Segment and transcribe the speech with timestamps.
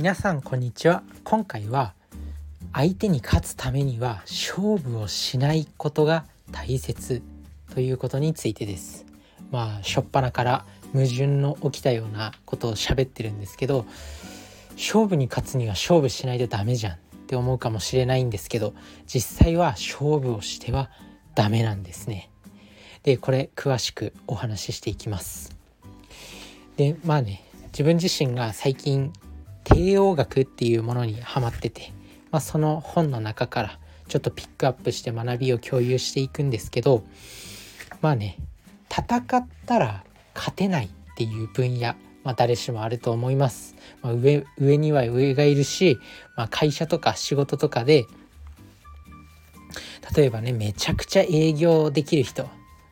[0.00, 1.02] 皆さんこんにちは。
[1.24, 1.92] 今回は
[2.72, 7.20] 相手に勝つためには勝負をしないことが大切
[7.74, 9.04] ということについてです。
[9.50, 13.84] まあ初っ端から矛盾の起きたようなことを喋ってるんですけど
[14.72, 18.72] 勝負に勝つには勝負しないとダメじゃんって思うかもしれないんですけど
[19.06, 20.88] 実際は勝負をしては
[21.34, 22.30] ダメなんですね。
[23.02, 25.54] でこれ詳しくお話ししていきます。
[26.78, 29.12] でまあね自分自身が最近
[29.64, 31.92] 帝王学っていうものにハマってて、
[32.30, 33.78] まあ、その本の中から
[34.08, 37.04] ちょっとピックアップして学びを共有していくんですけど
[38.00, 38.38] まあね
[38.90, 43.76] 戦ったら勝てないっていう分野、まあ、誰しもあると思います。
[44.02, 45.98] まあ、上上には上がいるし、
[46.36, 48.06] まあ、会社とか仕事とかで
[50.16, 52.48] 例えばねめちゃくちゃ営業できる人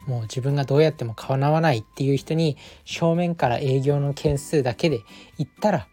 [0.07, 5.01] もう自分がどうやってもかなわないっていう人に正面から営業の件数だけで
[5.37, 5.89] 言ったら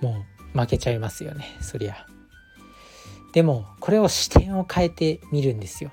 [0.00, 2.06] もう負けちゃいますよねそりゃ。
[3.32, 5.92] でもこれを視点を変えてみるんですよ。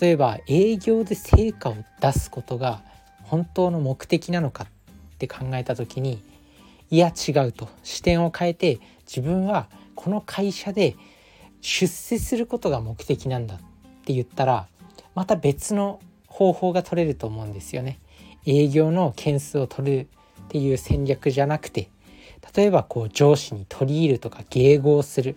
[0.00, 2.82] 例えば営業で成果を出すことが
[3.22, 6.22] 本当の目的なのかって考えた時に
[6.90, 10.96] いや違うと視点を変えて自分はこの会社で
[11.60, 13.58] 出世することが目的なんだっ
[14.04, 14.68] て言ったら
[15.14, 17.98] また別の方法が取れると思うんですよね。
[18.46, 20.08] 営業の件数を取る
[20.44, 21.90] っていう戦略じゃなくて
[22.56, 25.36] 例えばこう上司に取り入るとか迎合する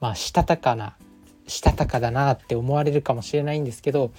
[0.00, 0.96] まあしたたかな
[1.46, 4.10] したたかだなって思われるかもしれないんですけど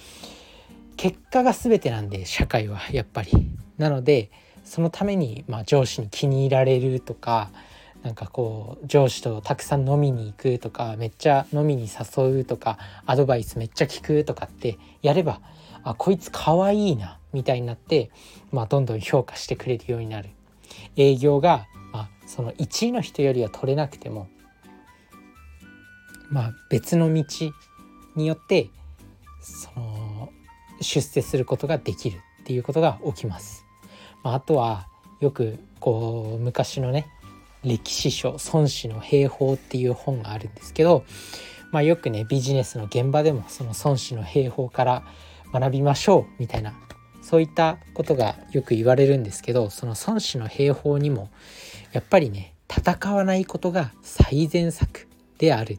[0.96, 3.30] 結果が全てなんで社会はやっぱり。
[3.78, 4.30] なので
[4.62, 7.50] そのためにまあ上司に気に入られるとか
[8.02, 15.40] なんかこう上司とたくさん飲みに行くとかめっちゃ飲みに誘うとかアドバイスめっちゃ聞くとかってやれば
[15.82, 18.10] あこいつかわいいなみたいになって、
[18.52, 20.30] まあ、どんどん評価してくれるようになる
[20.96, 21.66] 営業が、
[22.30, 24.28] その1位の人よりは取れなくても、
[26.30, 27.24] まあ、別の道
[28.14, 28.70] によって
[29.40, 30.32] その
[30.80, 33.64] 出世することができるっていうことが起きます。
[34.22, 34.86] まあ、あとは
[35.18, 37.08] よくこう昔のね
[37.64, 41.04] 歴史書「孫子の兵法」っていう本があるんですけど、
[41.72, 45.02] まあ、よくねビジネスの現場でもその孫子の兵法から
[45.52, 46.74] 学びましょうみたいな
[47.22, 51.28] そういったことがよく言われるんですけどその孫子の兵法にも
[51.92, 55.08] やっぱりね戦わないことが最善策
[55.38, 55.78] であるっ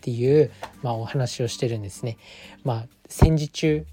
[0.00, 0.50] ていう、
[0.82, 2.16] まあ、お話をしてるんですね。
[2.64, 3.86] まあ、戦時中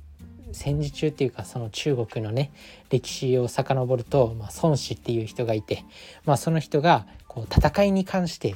[0.51, 2.51] 戦時中っていうかその中国のね
[2.89, 5.83] 歴史を遡ると、まあ、孫子っていう人がいて、
[6.25, 8.55] まあ、その人がこう戦いに関して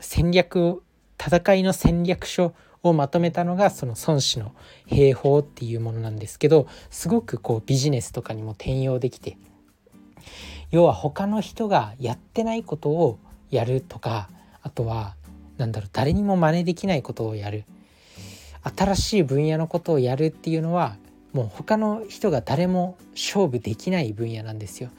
[0.00, 0.82] 戦略を
[1.18, 4.52] 戦いの戦略書をまとめたのがその孫子の
[4.86, 9.36] 兵法っていうものなんですけどすごくこうビジネスとかにも転用できて
[10.72, 13.18] 要は他の人がやってないことを
[13.50, 14.28] やるとか
[14.62, 15.14] あとは
[15.58, 17.64] 何だろう誰にも真似できないことをやる
[18.76, 20.96] 新しい分野のことをやるっていうのは
[21.32, 24.90] もう他の人が誰も勝負できない分野なんですよ。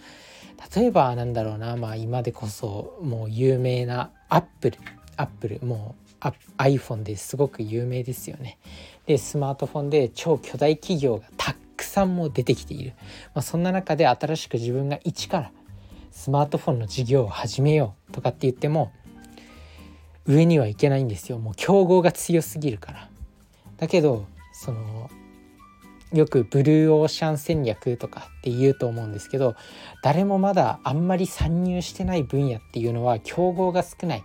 [0.75, 4.77] 例えばなんだろうな、まあ、今でこそもう有名なアップル
[5.17, 8.57] アップルもう iPhone ですごく有名ですよね。
[9.05, 12.93] でスマートフォンで超巨大企業がたくさんも出てきている、
[13.35, 15.51] まあ、そんな中で新しく自分が一から
[16.13, 18.93] スマートフォンの事業を始めようとかって言っても
[20.25, 21.39] 上にはいけないんですよ。
[21.39, 23.09] もう競合が強すぎるから。
[23.77, 25.09] だけどその
[26.13, 29.55] よくブルーオーシャン戦略とかって言うと思うんですけど
[30.03, 34.23] 誰もまだあんまり参入してない分野っていうのは競合が少ない。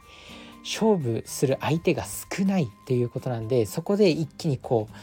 [0.63, 4.95] 勝負する相手が少ないっていうことなんでそこで一気にこう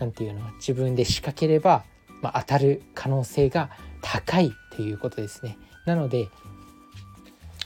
[0.00, 1.84] 何て言うの自分で仕掛ければ、
[2.22, 3.70] まあ、当たる可能性が
[4.00, 4.52] 高い。
[4.72, 5.58] っていうことですね。
[5.84, 6.28] なので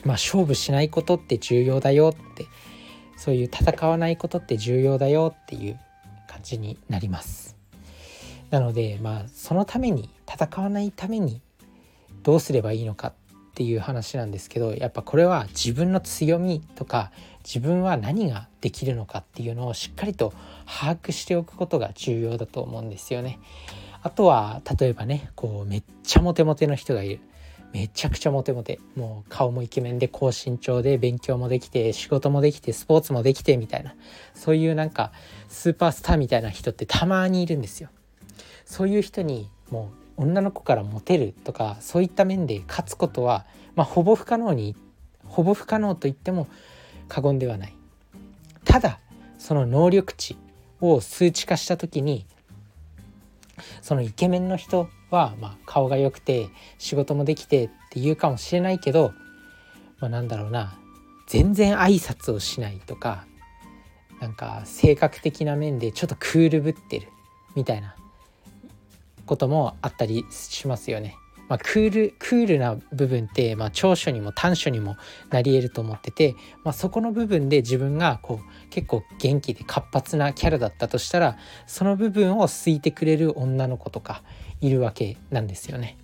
[0.04, 2.46] まあ勝負しないことって重要だよって
[3.16, 5.78] そういう戦わないことって重要だよっていう
[6.28, 7.56] 感じになります。
[8.50, 11.40] なのでまあそのために戦わないために
[12.22, 13.12] どうすればいいのかっ
[13.54, 17.10] ていう話なんですけどやっぱこれは自分の強みとか
[17.44, 20.34] 自分は何ができるのかっていうのをしっかりと
[20.66, 23.38] 把握しておくことが重要だと思うんですよね。
[24.06, 27.20] あとは例えばねこうめっちゃモテモテの人がいる。
[27.72, 33.96] めちゃくちゃモテモテもう顔もイケメンで高身長で勉強もできて仕事もできてスポーツもできてみたいな
[34.32, 35.10] そういうなんか
[35.48, 37.88] スーパースターみたいな人ってたまにいるんですよ。
[38.64, 43.44] そういう人にもう女の子からモテるとかそういった面で勝つことは、
[43.74, 44.76] まあ、ほぼ不可能に
[45.24, 46.46] ほぼ不可能と言っても
[47.08, 47.74] 過言ではない。
[48.64, 49.00] ただ
[49.36, 50.36] その能力値
[50.80, 52.26] を数値化した時に
[53.82, 56.48] そのイケメンの人はまあ顔が良くて
[56.78, 59.12] 仕事もできてっていうかもしれないけど
[60.00, 60.78] まあ、なんだろうな
[61.26, 63.26] 全然挨拶をしないとか
[64.20, 67.08] なんか性格的な面でちょっとクールぶってる
[67.54, 67.94] みたいな
[69.26, 71.16] こともあったりしますよね。
[71.48, 74.96] まあ、クールクールな部分って、まあ、長所にも短所にも
[75.30, 76.34] なりえると思ってて、
[76.64, 84.22] まあ、そこの部分で自分がこう結構元気で活発なキャラだったとしたらその部分を好いてくれる女の子とか
[84.60, 85.96] いるわけなんですよね。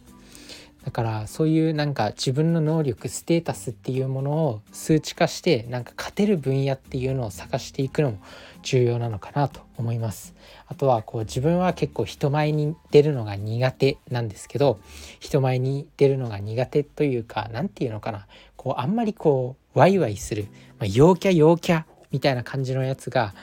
[0.84, 8.18] だからそういうなんか自分の能力ステータスっていうものを数値化してなんか勝てる分野っていうのを探していくのも
[8.62, 10.34] 重要なのかなと思います。
[10.66, 14.80] あとはこう自分は結構人前に出るのが苦手なんですけど
[15.20, 18.26] 人前に出るのが苦手というか何て言うのかな。
[18.56, 20.46] こうあんまりこうワイワイする、
[20.78, 23.34] まあ、陽キャ陽キャみたいな感じのやつが、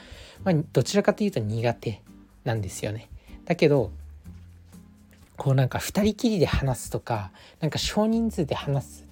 [0.44, 2.02] まあ、どちらかというと苦手
[2.44, 3.08] なんですよね。
[3.46, 3.90] だけど
[5.40, 9.08] こうなんか2人きりで話すとかなんか少人数で話す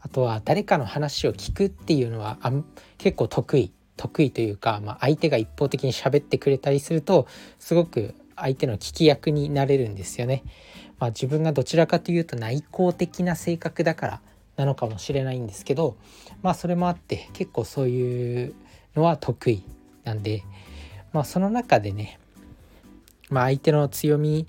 [0.00, 2.50] あとは誰かの話を聞くっていうのはあ
[2.96, 7.26] 結構得意得意というか、まあ、相手が一方的に喋ってくれたりすると
[7.58, 10.42] すごく相手の聞き役になれるんですよね。
[10.98, 14.20] まあ、自分がどちらかというと内向的な性格だから
[14.56, 15.96] なのかもしれないんですけど
[16.40, 18.54] まあそれもあって結構そういう
[18.96, 19.64] のは得意
[20.04, 20.44] なんで
[21.12, 22.18] まあその中でね、
[23.28, 24.46] まあ、相手の強み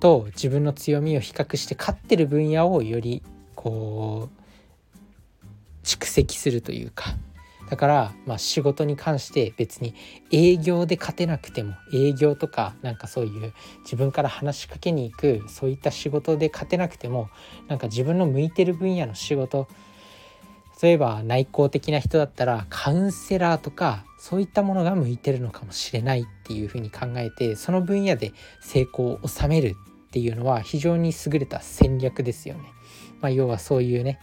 [0.00, 3.22] と自分の強みを比較して勝ってる分野をより
[3.54, 4.44] こう
[5.84, 7.16] 蓄積するというか。
[7.70, 9.94] だから、まあ、仕事に関して別に
[10.30, 13.54] 営業で勝てなくても営業とかなんかそういう
[13.84, 17.30] 自分から話しかけに行くそういった仕事で勝てなくても
[17.68, 19.66] なんか自分の向いてる分野の仕事
[20.82, 28.32] 例えば内向的な人だったらカウンセラーとかそういったものが向いてるのかもしれないっていうふうに考えてその分野で
[28.62, 29.76] 成功を収める
[30.06, 32.62] っていうのは非常に優れた戦略ですよね。
[33.20, 34.18] まあ、要はそういうね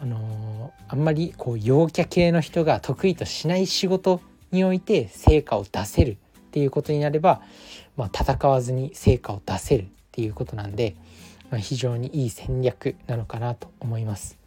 [0.00, 6.16] あのー、あんまりこう陽キャ系の人が得意としない仕事において成果を出せるっ
[6.50, 7.42] ていうことになれば、
[7.98, 10.96] まあ、戦わずに成果を出せるっていうことなんで、
[11.50, 14.38] まあ、非常にいい戦略なのかなと思います。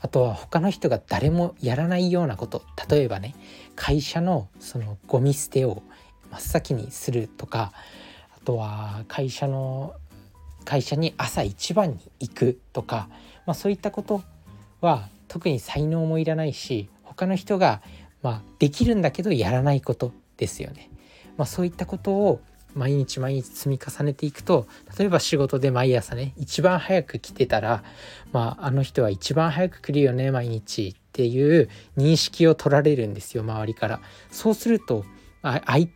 [0.00, 3.34] あとは他の人が誰もやらないようなこと例えばね
[3.76, 5.82] 会社のそのゴミ捨てを
[6.30, 7.72] 真っ先にするとか
[8.36, 9.94] あとは会社の
[10.64, 13.08] 会社に朝一番に行くとか、
[13.46, 14.22] まあ、そういったこと
[14.80, 17.82] は特に才能もいらないし他の人が
[18.22, 20.90] まあできるんだけどやらないことですよね。
[21.36, 22.40] まあ、そういったことを
[22.74, 24.66] 毎日毎日積み重ねていくと
[24.98, 27.84] 例えば仕事で毎朝ね一番早く来てたら、
[28.32, 34.00] まあ、あの人は一番早く来るよね毎日っていう認識を取られるんですよ周りから。
[34.30, 35.04] そうすると
[35.42, 35.88] あ相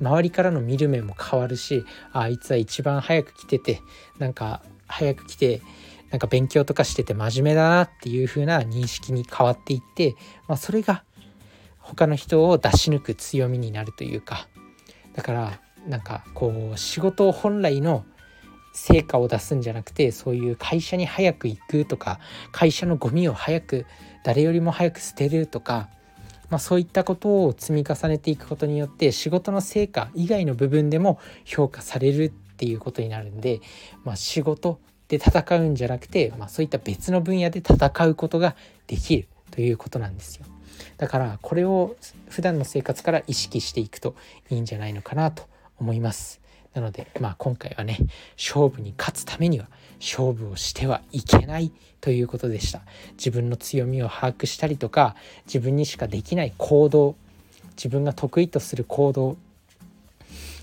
[0.00, 3.82] 周りからの見る目も変わるしあいつは一番早く来てて
[4.18, 5.60] なんか早く来て
[6.10, 10.16] なんか勉強とかしてて真面目だなっていう風な認識に変わっていって、
[10.48, 11.04] まあ、それが
[11.78, 14.48] 他の人を出し抜く強みになるというか
[15.14, 18.04] だからなんかこう仕事本来の
[18.72, 22.20] 成果を出すんじゃなくてそういう会社に早く行くとか
[22.52, 23.86] 会社のゴミを早く
[24.24, 25.88] 誰よりも早く捨てるとか
[26.50, 33.60] まあ、そういったことを積み重ねていくことによって仕事の成果以外の部分でも評価されるっていうことになるんで、
[34.04, 38.56] まあ、仕事で戦うんじゃなくて、まあ、そういった別の分野で戦うことが
[38.86, 40.44] できるということなんですよ。
[40.96, 41.96] だからこれを
[42.28, 44.14] 普段の生活から意識していくと
[44.50, 45.44] いいんじゃないのかなと
[45.80, 46.40] 思います。
[46.74, 47.98] なので、まあ、今回はね
[48.36, 49.66] 勝負に勝つためには
[49.98, 52.82] 勝負をしてはいけないということでした。
[53.12, 57.16] 自分の強みを把握したりとか自分にしかできない行動
[57.70, 59.36] 自分が得意とする行動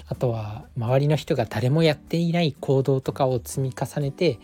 [0.08, 4.40] あとは周りの人が誰もやっていない行動とかを積み重ねて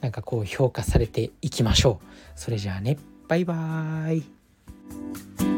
[0.00, 2.06] なんかこう評価されていきましょう。
[2.34, 5.55] それじゃあねバイバーイ。